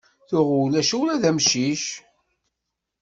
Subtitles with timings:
[0.29, 1.83] Tuɣ ulac ula d amcic.